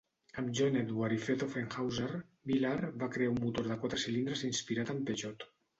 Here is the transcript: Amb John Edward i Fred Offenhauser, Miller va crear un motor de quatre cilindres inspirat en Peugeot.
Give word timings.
Amb 0.41 0.47
John 0.59 0.77
Edward 0.79 1.15
i 1.17 1.19
Fred 1.25 1.45
Offenhauser, 1.47 2.09
Miller 2.53 2.75
va 3.05 3.13
crear 3.19 3.35
un 3.37 3.41
motor 3.47 3.73
de 3.75 3.81
quatre 3.85 4.05
cilindres 4.07 4.47
inspirat 4.53 4.95
en 4.99 5.09
Peugeot. 5.11 5.53